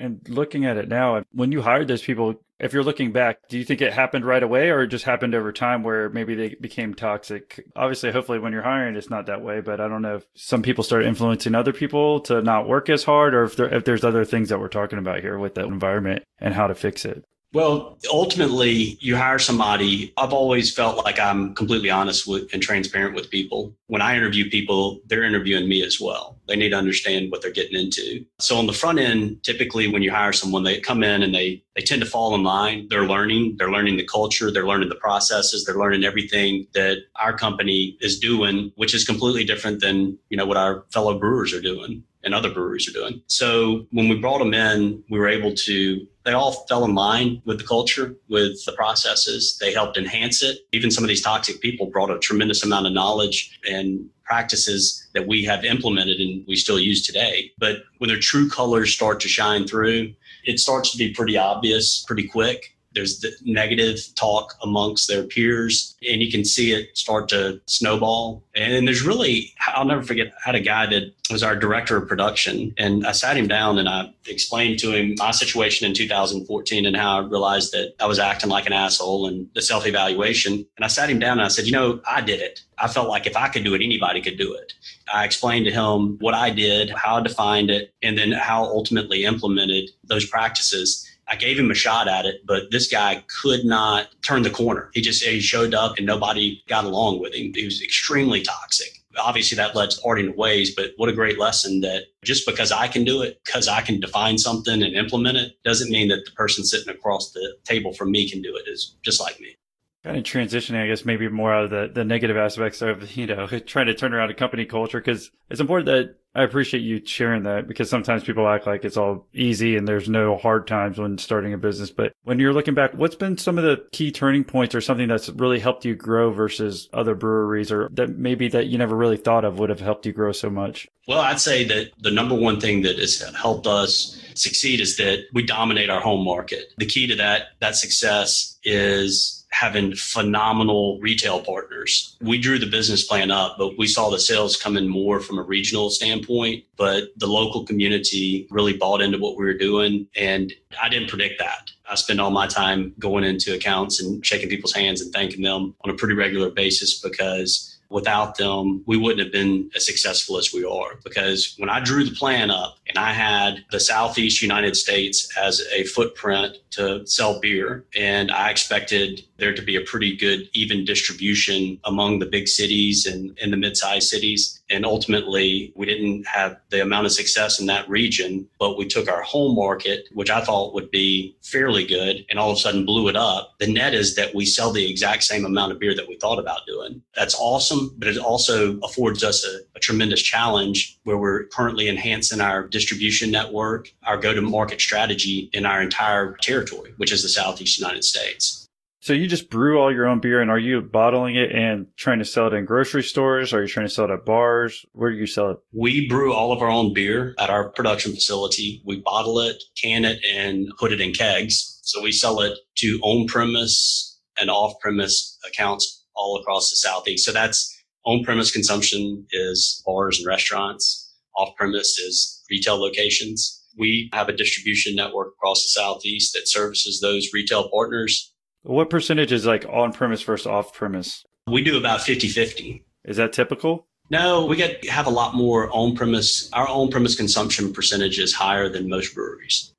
[0.00, 3.58] And looking at it now, when you hired those people, if you're looking back, do
[3.58, 6.54] you think it happened right away or it just happened over time where maybe they
[6.60, 7.64] became toxic?
[7.76, 10.62] Obviously, hopefully, when you're hiring, it's not that way, but I don't know if some
[10.62, 14.04] people start influencing other people to not work as hard or if, there, if there's
[14.04, 17.24] other things that we're talking about here with the environment and how to fix it.
[17.52, 20.12] Well, ultimately, you hire somebody.
[20.16, 23.74] I've always felt like I'm completely honest with and transparent with people.
[23.88, 26.38] When I interview people, they're interviewing me as well.
[26.46, 28.24] They need to understand what they're getting into.
[28.38, 31.64] So on the front end, typically when you hire someone, they come in and they
[31.74, 32.86] they tend to fall in line.
[32.88, 37.36] They're learning, they're learning the culture, they're learning the processes, they're learning everything that our
[37.36, 41.60] company is doing, which is completely different than, you know, what our fellow brewers are
[41.60, 43.22] doing and other breweries are doing.
[43.26, 47.40] So when we brought them in, we were able to, they all fell in line
[47.44, 49.56] with the culture, with the processes.
[49.60, 50.58] They helped enhance it.
[50.72, 55.26] Even some of these toxic people brought a tremendous amount of knowledge and practices that
[55.26, 57.50] we have implemented and we still use today.
[57.58, 62.04] But when their true colors start to shine through, it starts to be pretty obvious
[62.06, 67.30] pretty quick there's the negative talk amongst their peers and you can see it start
[67.30, 68.44] to snowball.
[68.54, 72.08] And there's really i'll never forget i had a guy that was our director of
[72.08, 76.84] production and i sat him down and i explained to him my situation in 2014
[76.84, 80.52] and how i realized that i was acting like an asshole and the self-evaluation.
[80.52, 82.60] And i sat him down and i said you know i did it.
[82.78, 84.72] I felt like if i could do it anybody could do it.
[85.12, 89.24] I explained to him what i did how i defined it and then how ultimately
[89.24, 94.08] implemented those practices I gave him a shot at it, but this guy could not
[94.22, 94.90] turn the corner.
[94.92, 97.52] He just he showed up and nobody got along with him.
[97.54, 98.88] He was extremely toxic.
[99.16, 102.88] Obviously, that led to parting ways, but what a great lesson that just because I
[102.88, 106.30] can do it, because I can define something and implement it, doesn't mean that the
[106.32, 109.56] person sitting across the table from me can do it, is just like me
[110.04, 113.26] kind of transitioning, I guess, maybe more out of the, the negative aspects of, you
[113.26, 115.00] know, trying to turn around a company culture.
[115.00, 118.96] Cause it's important that I appreciate you sharing that because sometimes people act like it's
[118.96, 121.90] all easy and there's no hard times when starting a business.
[121.90, 125.08] But when you're looking back, what's been some of the key turning points or something
[125.08, 129.16] that's really helped you grow versus other breweries or that maybe that you never really
[129.16, 130.88] thought of would have helped you grow so much?
[131.08, 135.24] Well, I'd say that the number one thing that has helped us succeed is that
[135.34, 136.72] we dominate our home market.
[136.78, 142.16] The key to that, that success is having phenomenal retail partners.
[142.20, 145.42] We drew the business plan up, but we saw the sales coming more from a
[145.42, 146.64] regional standpoint.
[146.76, 150.06] But the local community really bought into what we were doing.
[150.16, 151.70] And I didn't predict that.
[151.90, 155.74] I spend all my time going into accounts and shaking people's hands and thanking them
[155.84, 160.52] on a pretty regular basis because without them, we wouldn't have been as successful as
[160.54, 160.98] we are.
[161.04, 165.62] Because when I drew the plan up and I had the Southeast United States as
[165.72, 170.84] a footprint to sell beer, and I expected there to be a pretty good even
[170.84, 174.60] distribution among the big cities and in the mid-sized cities.
[174.70, 179.10] And ultimately, we didn't have the amount of success in that region, but we took
[179.10, 182.86] our home market, which I thought would be fairly good, and all of a sudden
[182.86, 183.54] blew it up.
[183.58, 186.38] The net is that we sell the exact same amount of beer that we thought
[186.38, 187.02] about doing.
[187.16, 192.40] That's awesome, but it also affords us a, a tremendous challenge where we're currently enhancing
[192.40, 197.28] our distribution network, our go to market strategy in our entire territory, which is the
[197.28, 198.59] Southeast United States.
[199.02, 202.18] So you just brew all your own beer and are you bottling it and trying
[202.18, 203.54] to sell it in grocery stores?
[203.54, 204.84] Are you trying to sell it at bars?
[204.92, 205.58] Where do you sell it?
[205.72, 208.82] We brew all of our own beer at our production facility.
[208.84, 211.80] We bottle it, can it, and put it in kegs.
[211.82, 217.24] So we sell it to on premise and off premise accounts all across the Southeast.
[217.24, 221.10] So that's on premise consumption is bars and restaurants.
[221.36, 223.64] Off premise is retail locations.
[223.78, 228.30] We have a distribution network across the Southeast that services those retail partners
[228.62, 231.24] what percentage is like on premise versus off premise?
[231.46, 232.84] We do about 50 50.
[233.04, 233.86] Is that typical?
[234.10, 236.50] No, we get have a lot more on premise.
[236.52, 239.72] Our on premise consumption percentage is higher than most breweries.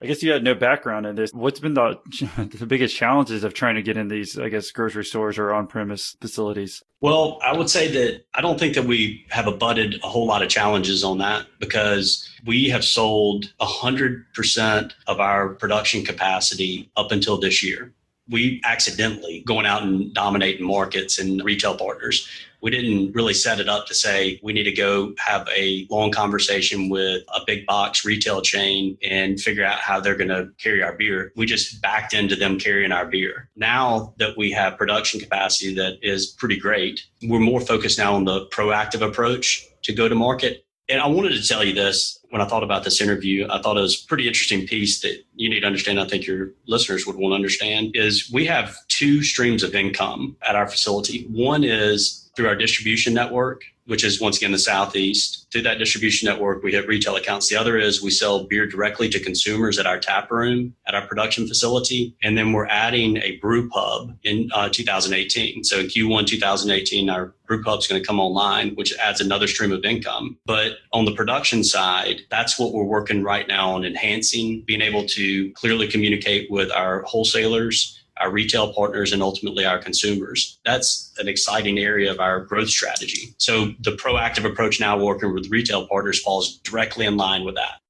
[0.00, 1.32] I guess you had no background in this.
[1.32, 1.98] What's been the
[2.58, 5.66] the biggest challenges of trying to get in these, I guess, grocery stores or on
[5.66, 6.82] premise facilities?
[7.00, 10.42] Well, I would say that I don't think that we have abutted a whole lot
[10.42, 17.38] of challenges on that because we have sold 100% of our production capacity up until
[17.38, 17.92] this year
[18.30, 22.28] we accidentally going out and dominating markets and retail partners.
[22.60, 26.10] We didn't really set it up to say we need to go have a long
[26.10, 30.82] conversation with a big box retail chain and figure out how they're going to carry
[30.82, 31.32] our beer.
[31.36, 33.48] We just backed into them carrying our beer.
[33.54, 38.24] Now that we have production capacity that is pretty great, we're more focused now on
[38.24, 40.64] the proactive approach to go to market.
[40.88, 43.76] And I wanted to tell you this when I thought about this interview, I thought
[43.76, 46.00] it was a pretty interesting piece that you need to understand.
[46.00, 50.36] I think your listeners would want to understand is we have two streams of income
[50.46, 51.26] at our facility.
[51.30, 55.46] One is through our distribution network, which is once again the Southeast.
[55.50, 57.48] Through that distribution network, we hit retail accounts.
[57.48, 61.06] The other is we sell beer directly to consumers at our tap room, at our
[61.06, 62.14] production facility.
[62.22, 65.64] And then we're adding a brew pub in uh, 2018.
[65.64, 69.46] So in Q1 2018, our brew pub is going to come online, which adds another
[69.46, 70.36] stream of income.
[70.44, 75.06] But on the production side, that's what we're working right now on enhancing, being able
[75.06, 80.58] to clearly communicate with our wholesalers our retail partners, and ultimately our consumers.
[80.64, 83.34] That's an exciting area of our growth strategy.
[83.38, 87.80] So the proactive approach now working with retail partners falls directly in line with that.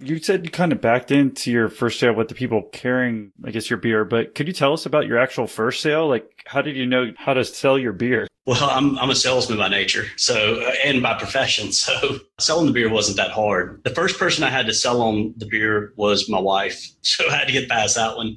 [0.00, 3.50] You said you kind of backed into your first sale with the people carrying, I
[3.50, 6.06] guess, your beer, but could you tell us about your actual first sale?
[6.06, 8.28] Like, how did you know how to sell your beer?
[8.46, 11.72] Well, I'm, I'm a salesman by nature, so, and by profession.
[11.72, 13.82] So selling the beer wasn't that hard.
[13.82, 16.86] The first person I had to sell on the beer was my wife.
[17.02, 18.36] So I had to get past that one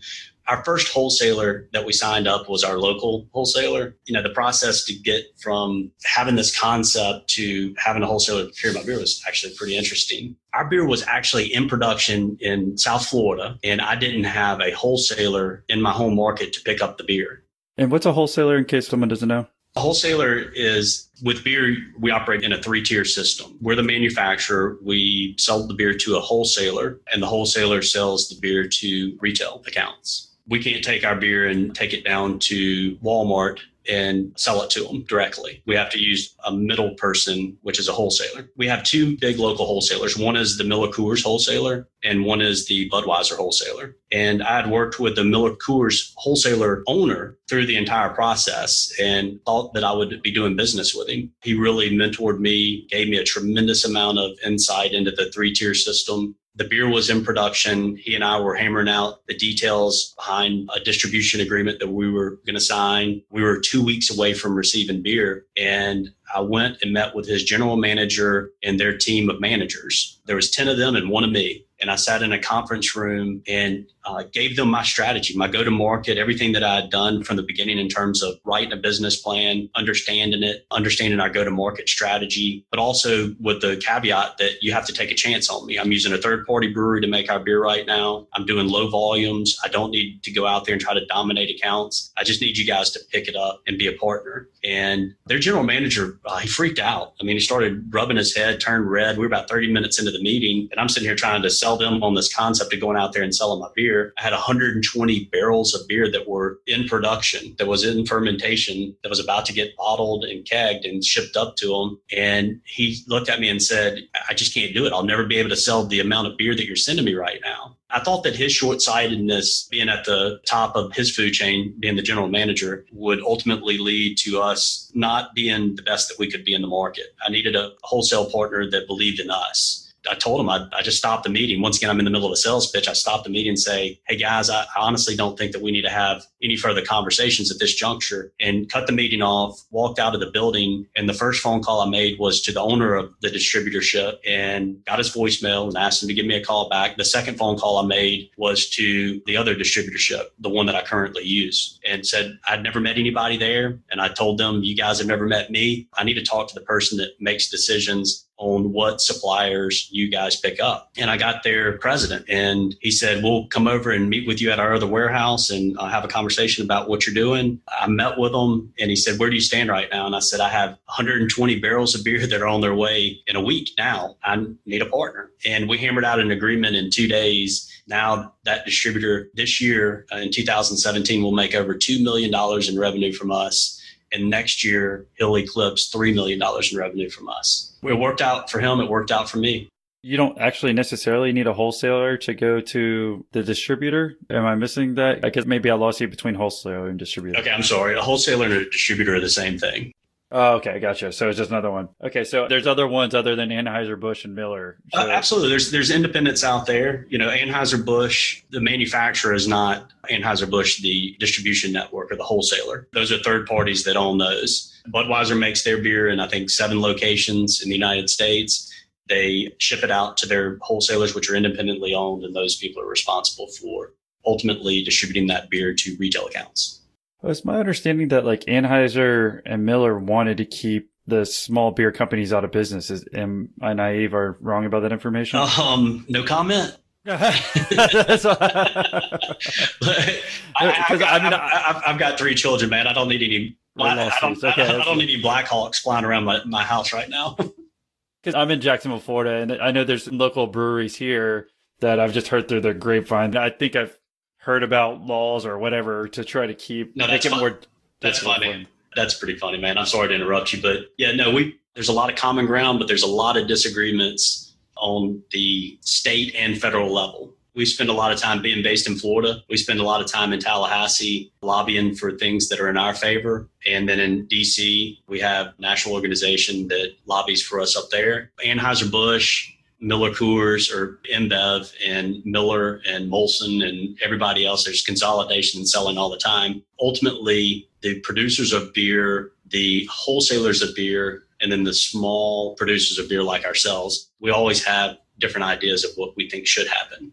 [0.52, 3.96] our first wholesaler that we signed up was our local wholesaler.
[4.04, 8.74] You know, the process to get from having this concept to having a wholesaler procure
[8.74, 10.36] my beer was actually pretty interesting.
[10.54, 15.64] Our beer was actually in production in South Florida, and I didn't have a wholesaler
[15.70, 17.46] in my home market to pick up the beer.
[17.78, 19.48] And what's a wholesaler in case someone doesn't know?
[19.78, 23.58] A wholesaler is with beer, we operate in a three tier system.
[23.62, 28.36] We're the manufacturer, we sell the beer to a wholesaler, and the wholesaler sells the
[28.42, 33.60] beer to retail accounts we can't take our beer and take it down to Walmart
[33.90, 35.62] and sell it to them directly.
[35.66, 38.50] We have to use a middle person, which is a wholesaler.
[38.56, 40.18] We have two big local wholesalers.
[40.18, 43.98] One is the Miller Coors wholesaler, and one is the Budweiser wholesaler.
[44.12, 49.40] And I had worked with the Miller Coors wholesaler owner through the entire process and
[49.46, 51.32] thought that I would be doing business with him.
[51.44, 55.74] He really mentored me, gave me a tremendous amount of insight into the three tier
[55.74, 57.96] system the beer was in production.
[57.96, 62.40] He and I were hammering out the details behind a distribution agreement that we were
[62.46, 63.22] going to sign.
[63.30, 67.44] We were two weeks away from receiving beer, and I went and met with his
[67.44, 70.20] general manager and their team of managers.
[70.26, 71.66] There was 10 of them and one of me.
[71.82, 75.64] And I sat in a conference room and uh, gave them my strategy, my go
[75.64, 78.78] to market, everything that I had done from the beginning in terms of writing a
[78.78, 84.38] business plan, understanding it, understanding our go to market strategy, but also with the caveat
[84.38, 85.78] that you have to take a chance on me.
[85.78, 88.28] I'm using a third party brewery to make our beer right now.
[88.34, 89.58] I'm doing low volumes.
[89.64, 92.12] I don't need to go out there and try to dominate accounts.
[92.18, 94.50] I just need you guys to pick it up and be a partner.
[94.64, 97.14] And their general manager uh, he freaked out.
[97.20, 99.18] I mean, he started rubbing his head, turned red.
[99.18, 101.71] We were about 30 minutes into the meeting, and I'm sitting here trying to sell
[101.78, 104.14] them on this concept of going out there and selling my beer.
[104.20, 109.10] I had 120 barrels of beer that were in production, that was in fermentation, that
[109.10, 112.00] was about to get bottled and kegged and shipped up to him.
[112.16, 114.94] And he looked at me and said, I just can't do it.
[114.94, 117.40] I'll never be able to sell the amount of beer that you're sending me right
[117.44, 117.78] now.
[117.94, 121.98] I thought that his short sightedness, being at the top of his food chain, being
[121.98, 126.46] the general manager, would ultimately lead to us not being the best that we could
[126.46, 127.08] be in the market.
[127.26, 129.91] I needed a wholesale partner that believed in us.
[130.10, 131.62] I told him I, I just stopped the meeting.
[131.62, 132.88] Once again, I'm in the middle of a sales pitch.
[132.88, 135.72] I stopped the meeting and say, Hey guys, I, I honestly don't think that we
[135.72, 140.00] need to have any further conversations at this juncture and cut the meeting off, walked
[140.00, 140.88] out of the building.
[140.96, 144.84] And the first phone call I made was to the owner of the distributorship and
[144.86, 146.98] got his voicemail and asked him to give me a call back.
[146.98, 150.84] The second phone call I made was to the other distributorship, the one that I
[150.84, 153.80] currently use and said, I'd never met anybody there.
[153.90, 155.88] And I told them, you guys have never met me.
[155.94, 160.36] I need to talk to the person that makes decisions on what suppliers you guys
[160.36, 160.90] pick up.
[160.98, 164.50] And I got their president and he said, We'll come over and meet with you
[164.50, 167.62] at our other warehouse and uh, have a conversation about what you're doing.
[167.80, 170.08] I met with him and he said, Where do you stand right now?
[170.08, 173.36] And I said, I have 120 barrels of beer that are on their way in
[173.36, 174.18] a week now.
[174.24, 175.30] I need a partner.
[175.46, 177.68] And we hammered out an agreement in two days.
[177.88, 182.34] Now, that distributor this year uh, in 2017 will make over $2 million
[182.68, 183.81] in revenue from us
[184.12, 187.74] and next year he'll eclipse $3 million in revenue from us.
[187.84, 188.80] It worked out for him.
[188.80, 189.70] It worked out for me.
[190.04, 194.16] You don't actually necessarily need a wholesaler to go to the distributor.
[194.32, 195.24] Am I missing that?
[195.24, 197.40] I guess maybe I lost you between wholesaler and distributor.
[197.40, 197.96] Okay, I'm sorry.
[197.96, 199.92] A wholesaler and a distributor are the same thing.
[200.34, 201.12] Oh, okay, gotcha.
[201.12, 201.90] So it's just another one.
[202.02, 204.78] Okay, so there's other ones other than Anheuser Busch and Miller.
[204.94, 205.02] So.
[205.02, 207.06] Uh, absolutely, there's there's independents out there.
[207.10, 212.24] You know, Anheuser Busch, the manufacturer is not Anheuser Busch, the distribution network or the
[212.24, 212.88] wholesaler.
[212.94, 214.70] Those are third parties that own those.
[214.88, 218.72] Budweiser makes their beer in I think seven locations in the United States.
[219.10, 222.88] They ship it out to their wholesalers, which are independently owned, and those people are
[222.88, 223.92] responsible for
[224.26, 226.81] ultimately distributing that beer to retail accounts.
[227.22, 231.92] Well, it's my understanding that like Anheuser and Miller wanted to keep the small beer
[231.92, 232.90] companies out of business.
[232.90, 235.40] Is, am I naive or wrong about that information?
[235.60, 236.78] Um, no comment.
[237.04, 240.22] Because I,
[240.60, 242.86] I, I, mean, I, have got three children, man.
[242.86, 243.58] I don't need any.
[243.80, 247.36] I, don't, okay, I, don't need any Blackhawks flying around my, my house right now.
[247.38, 251.48] Because I'm in Jacksonville, Florida, and I know there's local breweries here
[251.80, 253.36] that I've just heard through the grapevine.
[253.36, 253.98] I think I've
[254.42, 257.60] heard about laws or whatever to try to keep no, that's make it more.
[258.02, 258.68] That's funny.
[258.96, 259.78] That's pretty funny, man.
[259.78, 262.80] I'm sorry to interrupt you, but yeah, no, we there's a lot of common ground,
[262.80, 267.34] but there's a lot of disagreements on the state and federal level.
[267.54, 269.44] We spend a lot of time being based in Florida.
[269.50, 272.94] We spend a lot of time in Tallahassee lobbying for things that are in our
[272.94, 273.50] favor.
[273.68, 278.32] And then in DC, we have national organization that lobbies for us up there.
[278.44, 279.52] Anheuser-Busch,
[279.82, 284.64] Miller Coors or InBev and Miller and Molson and everybody else.
[284.64, 286.64] There's consolidation and selling all the time.
[286.80, 293.10] Ultimately, the producers of beer, the wholesalers of beer, and then the small producers of
[293.10, 297.12] beer like ourselves, we always have different ideas of what we think should happen.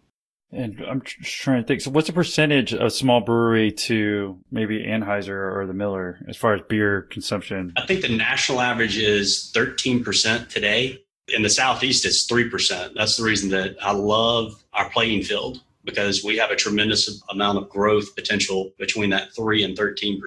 [0.51, 1.83] And I'm trying to think.
[1.83, 6.55] So, what's the percentage of small brewery to maybe Anheuser or the Miller as far
[6.55, 7.75] as beer consumption?
[7.77, 11.05] I think the national average is 13% today.
[11.35, 12.95] In the Southeast, it's 3%.
[12.95, 17.59] That's the reason that I love our playing field because we have a tremendous amount
[17.59, 20.21] of growth potential between that 3 and 13%.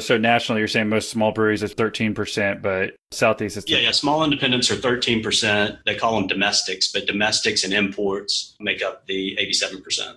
[0.00, 3.64] So nationally, you're saying most small breweries is 13%, but Southeast is.
[3.68, 3.90] Yeah, yeah.
[3.90, 5.78] Small independents are 13%.
[5.84, 10.16] They call them domestics, but domestics and imports make up the 87%.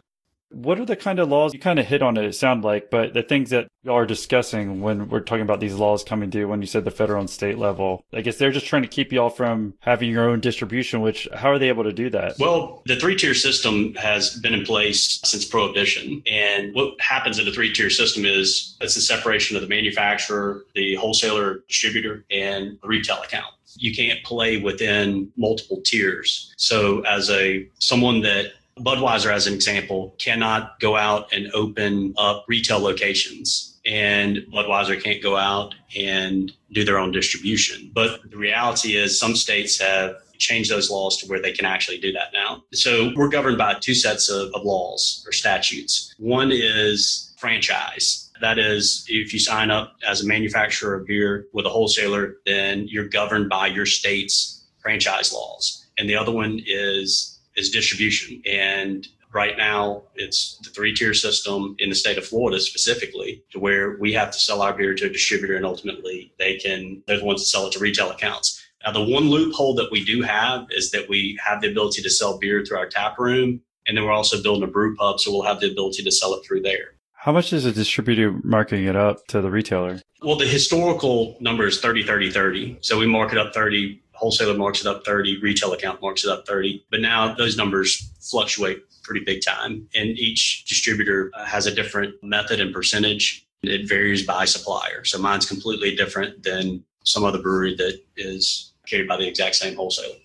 [0.54, 2.89] What are the kind of laws you kind of hit on it, it sound like,
[2.89, 6.47] but the things that y'all are discussing when we're talking about these laws coming due
[6.47, 8.06] when you said the federal and state level?
[8.14, 11.51] I guess they're just trying to keep y'all from having your own distribution, which how
[11.51, 12.36] are they able to do that?
[12.39, 16.22] Well, the three tier system has been in place since prohibition.
[16.28, 20.64] And what happens in the three tier system is it's the separation of the manufacturer,
[20.76, 26.54] the wholesaler, distributor, and the retail account you can't play within multiple tiers.
[26.58, 32.45] So as a someone that Budweiser, as an example, cannot go out and open up
[32.47, 37.91] retail locations, and Budweiser can't go out and do their own distribution.
[37.93, 41.99] But the reality is, some states have changed those laws to where they can actually
[41.99, 42.63] do that now.
[42.74, 46.13] So we're governed by two sets of, of laws or statutes.
[46.17, 48.32] One is franchise.
[48.41, 52.88] That is, if you sign up as a manufacturer of beer with a wholesaler, then
[52.88, 55.86] you're governed by your state's franchise laws.
[55.97, 58.41] And the other one is is distribution.
[58.45, 63.60] And right now it's the three tier system in the state of Florida specifically to
[63.60, 67.20] where we have to sell our beer to a distributor and ultimately they can, they're
[67.20, 68.64] the ones that sell it to retail accounts.
[68.86, 72.10] Now, the one loophole that we do have is that we have the ability to
[72.10, 73.62] sell beer through our tap room.
[73.88, 75.20] And then we're also building a brew pub.
[75.20, 76.95] So we'll have the ability to sell it through there.
[77.14, 80.01] How much is a distributor marking it up to the retailer?
[80.22, 82.78] Well, the historical number is 30, 30, 30.
[82.82, 86.32] So we mark it up 30 wholesaler marks it up 30, retail account marks it
[86.32, 86.86] up 30.
[86.89, 89.89] But now those numbers fluctuate pretty big time.
[89.93, 93.45] And each distributor uh, has a different method and percentage.
[93.63, 95.03] It varies by supplier.
[95.03, 99.76] So mine's completely different than some other brewery that is carried by the exact same
[99.76, 100.15] wholesaler.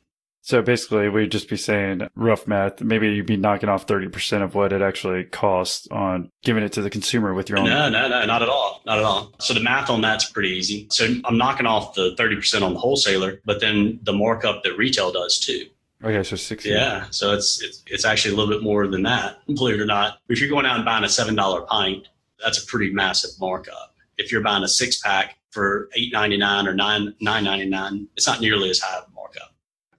[0.48, 2.80] So basically, we'd just be saying rough math.
[2.80, 6.80] Maybe you'd be knocking off 30% of what it actually costs on giving it to
[6.80, 7.66] the consumer with your own.
[7.66, 8.80] No, no, no, not at all.
[8.86, 9.34] Not at all.
[9.40, 10.86] So the math on that's pretty easy.
[10.90, 15.12] So I'm knocking off the 30% on the wholesaler, but then the markup that retail
[15.12, 15.66] does too.
[16.02, 16.70] Okay, so 60.
[16.70, 19.86] Yeah, so it's, it's it's actually a little bit more than that, believe it or
[19.86, 20.20] not.
[20.30, 22.08] If you're going out and buying a $7 pint,
[22.42, 23.96] that's a pretty massive markup.
[24.16, 28.80] If you're buying a six pack for $8.99 or $9, $9.99, it's not nearly as
[28.80, 29.07] high of a markup.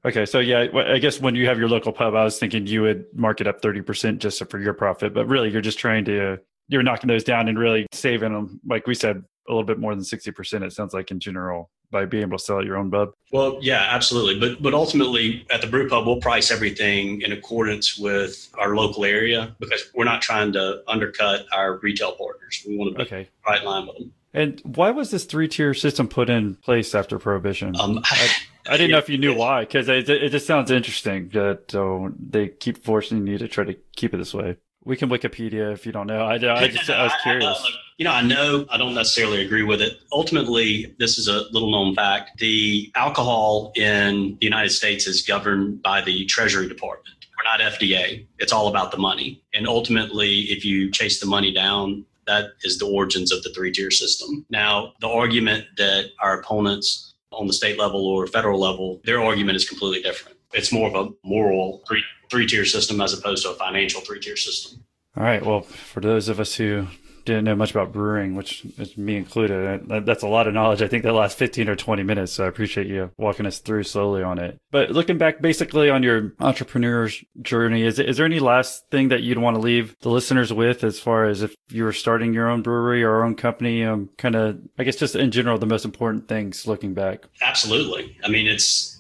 [0.05, 2.83] Okay, so yeah, I guess when you have your local pub, I was thinking you
[2.83, 6.05] would mark it up thirty percent just for your profit, but really you're just trying
[6.05, 6.37] to
[6.69, 9.93] you're knocking those down and really saving them, like we said, a little bit more
[9.93, 10.63] than sixty percent.
[10.63, 13.09] It sounds like in general by being able to sell at your own pub.
[13.31, 17.97] Well, yeah, absolutely, but but ultimately at the brew pub, we'll price everything in accordance
[17.97, 22.63] with our local area because we're not trying to undercut our retail partners.
[22.65, 23.29] We want to be okay.
[23.45, 24.13] right line with them.
[24.33, 27.75] And why was this three tier system put in place after prohibition?
[27.79, 28.29] Um, I,
[28.67, 32.09] I, didn't know if you knew why, because it, it, just sounds interesting that uh,
[32.19, 34.57] they keep forcing you to try to keep it this way.
[34.83, 36.21] We can Wikipedia if you don't know.
[36.21, 37.71] I, I just I was curious.
[37.97, 39.99] you know, I know I don't necessarily agree with it.
[40.11, 45.81] Ultimately, this is a little known fact: the alcohol in the United States is governed
[45.81, 47.15] by the Treasury Department.
[47.37, 48.25] We're not FDA.
[48.37, 49.41] It's all about the money.
[49.53, 53.71] And ultimately, if you chase the money down, that is the origins of the three
[53.71, 54.45] tier system.
[54.49, 59.55] Now, the argument that our opponents on the state level or federal level, their argument
[59.55, 60.37] is completely different.
[60.53, 61.83] It's more of a moral
[62.29, 64.83] three tier system as opposed to a financial three tier system.
[65.15, 65.43] All right.
[65.45, 66.87] Well, for those of us who
[67.25, 69.87] didn't know much about brewing, which is me included.
[70.05, 70.81] That's a lot of knowledge.
[70.81, 72.33] I think that last 15 or 20 minutes.
[72.33, 74.57] So I appreciate you walking us through slowly on it.
[74.71, 79.23] But looking back basically on your entrepreneur's journey, is, is there any last thing that
[79.23, 82.49] you'd want to leave the listeners with as far as if you were starting your
[82.49, 83.83] own brewery or own company?
[83.83, 87.25] Um, kind of, I guess just in general, the most important things looking back.
[87.41, 88.17] Absolutely.
[88.23, 88.99] I mean, it's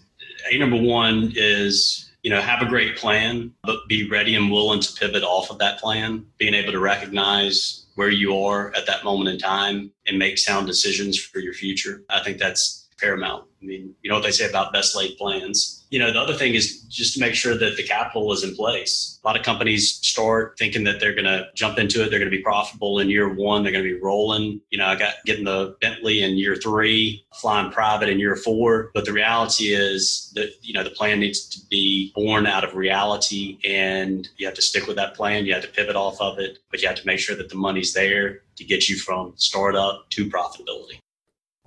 [0.51, 4.81] a number one is you know, have a great plan, but be ready and willing
[4.81, 9.03] to pivot off of that plan, being able to recognize where you are at that
[9.03, 12.01] moment in time and make sound decisions for your future.
[12.09, 13.43] I think that's paramount.
[13.61, 15.78] I mean, you know what they say about best laid plans.
[15.89, 18.55] You know, the other thing is just to make sure that the capital is in
[18.55, 19.19] place.
[19.23, 22.09] A lot of companies start thinking that they're going to jump into it.
[22.09, 23.63] They're going to be profitable in year one.
[23.63, 24.61] They're going to be rolling.
[24.69, 28.91] You know, I got getting the Bentley in year three, flying private in year four.
[28.93, 32.75] But the reality is that, you know, the plan needs to be born out of
[32.75, 35.45] reality and you have to stick with that plan.
[35.45, 37.55] You have to pivot off of it, but you have to make sure that the
[37.55, 40.99] money's there to get you from startup to profitability.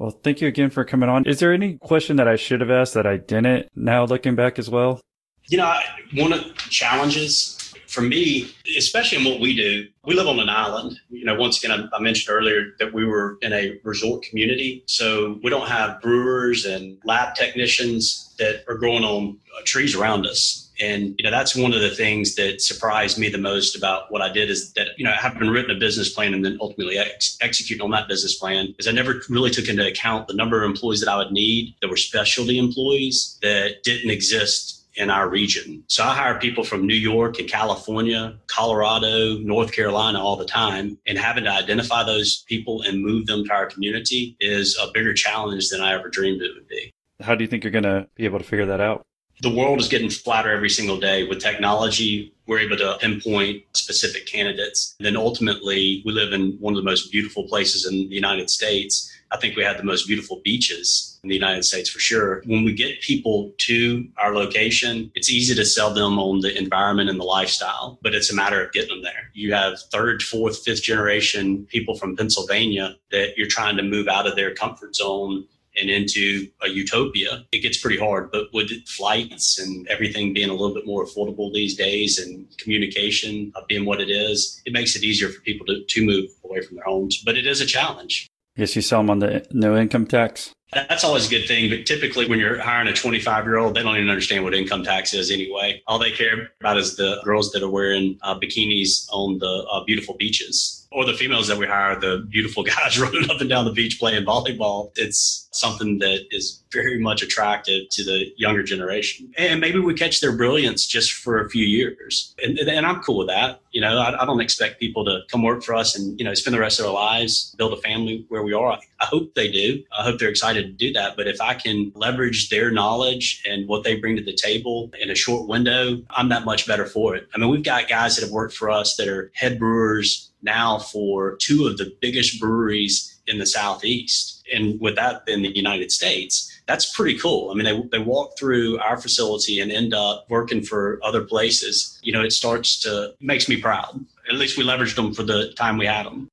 [0.03, 1.25] Well, thank you again for coming on.
[1.27, 4.59] Is there any question that I should have asked that I didn't now looking back
[4.59, 5.01] as well?
[5.47, 5.79] You know,
[6.15, 7.57] one of the challenges
[7.93, 10.99] for me, especially in what we do, we live on an island.
[11.11, 14.83] You know, once again, I, I, mentioned earlier that we were in a resort community.
[14.87, 20.71] So we don't have brewers and lab technicians that are growing on trees around us.
[20.81, 24.23] And, you know, that's one of the things that surprised me the most about what
[24.23, 27.37] I did is that, you know, having written a business plan and then ultimately ex-
[27.43, 30.69] executing on that business plan is I never really took into account the number of
[30.69, 35.85] employees that I would need that were specialty employees that didn't exist in our region.
[35.87, 40.99] So I hire people from New York and California, Colorado, North Carolina all the time.
[41.07, 45.15] And having to identify those people and move them to our community is a bigger
[45.15, 46.91] challenge than I ever dreamed it would be.
[47.21, 49.03] How do you think you're going to be able to figure that out?
[49.41, 51.25] The world is getting flatter every single day.
[51.25, 54.95] With technology, we're able to pinpoint specific candidates.
[54.99, 58.51] And then ultimately, we live in one of the most beautiful places in the United
[58.51, 62.43] States I think we have the most beautiful beaches in the United States for sure.
[62.45, 67.09] When we get people to our location, it's easy to sell them on the environment
[67.09, 69.31] and the lifestyle, but it's a matter of getting them there.
[69.33, 74.27] You have third, fourth, fifth generation people from Pennsylvania that you're trying to move out
[74.27, 78.31] of their comfort zone and into a utopia, it gets pretty hard.
[78.31, 83.53] But with flights and everything being a little bit more affordable these days and communication
[83.69, 86.77] being what it is, it makes it easier for people to, to move away from
[86.77, 87.23] their homes.
[87.25, 88.29] But it is a challenge.
[88.57, 90.53] Yes, you sell them on the no income tax.
[90.73, 91.69] That's always a good thing.
[91.69, 94.83] But typically, when you're hiring a 25 year old, they don't even understand what income
[94.83, 95.83] tax is anyway.
[95.87, 99.85] All they care about is the girls that are wearing uh, bikinis on the uh,
[99.85, 103.65] beautiful beaches or the females that we hire, the beautiful guys running up and down
[103.65, 104.91] the beach playing volleyball.
[104.97, 109.33] It's something that is very much attractive to the younger generation.
[109.37, 112.35] And maybe we catch their brilliance just for a few years.
[112.43, 113.61] And, and I'm cool with that.
[113.73, 116.35] You know, I, I, don't expect people to come work for us and, you know,
[116.35, 118.79] spend the rest of their lives, build a family where we are.
[119.01, 119.83] I hope they do.
[119.99, 121.17] I hope they're excited to do that.
[121.17, 125.11] But if I can leverage their knowledge and what they bring to the table in
[125.11, 127.29] a short window, I'm that much better for it.
[127.35, 130.79] I mean, we've got guys that have worked for us that are head brewers now
[130.79, 134.45] for two of the biggest breweries in the Southeast.
[134.53, 137.51] And with that in the United States, that's pretty cool.
[137.51, 141.99] I mean, they, they walk through our facility and end up working for other places.
[142.03, 144.05] You know, it starts to, makes me proud.
[144.29, 146.29] At least we leveraged them for the time we had them.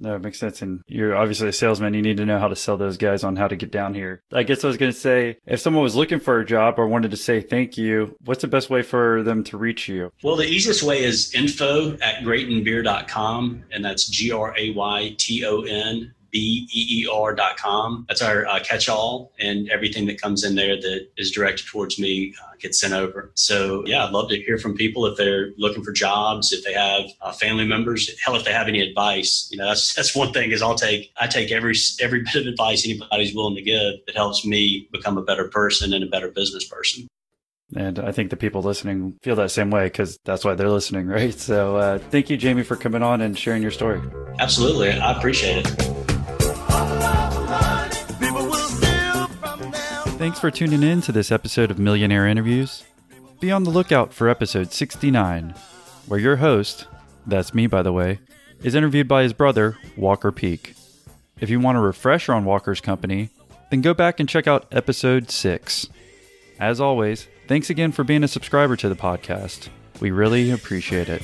[0.00, 0.62] No, it makes sense.
[0.62, 1.92] And you're obviously a salesman.
[1.92, 4.22] You need to know how to sell those guys on how to get down here.
[4.32, 6.88] I guess I was going to say, if someone was looking for a job or
[6.88, 10.10] wanted to say thank you, what's the best way for them to reach you?
[10.22, 13.64] Well, the easiest way is info at graytonbeer.com.
[13.72, 18.06] And that's G R A Y T O N B-E-E-R.com.
[18.08, 22.34] That's our uh, catch-all, and everything that comes in there that is directed towards me
[22.42, 23.32] uh, gets sent over.
[23.34, 26.72] So yeah, I'd love to hear from people if they're looking for jobs, if they
[26.72, 29.48] have uh, family members, hell, if they have any advice.
[29.50, 32.46] You know, that's that's one thing is I'll take I take every every bit of
[32.46, 36.30] advice anybody's willing to give that helps me become a better person and a better
[36.30, 37.06] business person.
[37.76, 41.06] And I think the people listening feel that same way because that's why they're listening,
[41.18, 41.34] right?
[41.34, 44.00] So uh, thank you, Jamey, for coming on and sharing your story.
[44.38, 44.92] Absolutely.
[44.92, 45.99] I appreciate it.
[50.20, 52.84] Thanks for tuning in to this episode of Millionaire Interviews.
[53.40, 55.54] Be on the lookout for episode 69,
[56.08, 56.86] where your host,
[57.26, 58.18] that's me by the way,
[58.62, 60.74] is interviewed by his brother, Walker Peak.
[61.40, 63.30] If you want a refresher on Walker's company,
[63.70, 65.88] then go back and check out episode 6.
[66.58, 69.70] As always, thanks again for being a subscriber to the podcast.
[70.00, 71.22] We really appreciate it.